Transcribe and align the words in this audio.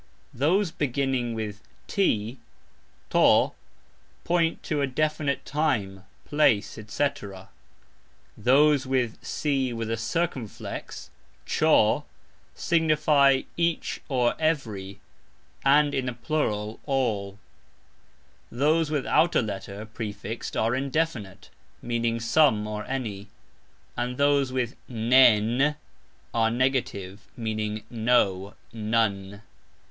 Those 0.33 0.71
beginning 0.71 1.35
with 1.35 1.61
"T" 1.85 2.39
point 3.11 4.63
to 4.63 4.81
a 4.81 4.87
"definite" 4.87 5.45
time, 5.45 6.05
place, 6.25 6.79
etc. 6.79 7.49
Those 8.35 8.87
with 8.87 9.21
"Cx" 9.21 11.09
signify 12.55 13.41
"each" 13.55 14.01
or 14.09 14.35
"every", 14.39 14.99
and 15.63 15.93
in 15.93 16.07
the 16.07 16.13
plural 16.13 16.79
"all". 16.87 17.37
Those 18.51 18.89
without 18.89 19.35
a 19.35 19.41
letter 19.43 19.85
prefixed 19.85 20.57
are 20.57 20.73
"indefinite", 20.75 21.51
meaning 21.79 22.19
some 22.19 22.65
or 22.65 22.85
any; 22.85 23.27
and 23.95 24.17
those 24.17 24.51
with 24.51 24.75
"nen" 24.87 25.75
are 26.33 26.49
"negative", 26.49 27.27
meaning 27.37 27.83
"no, 27.91 28.55
none". 28.73 29.43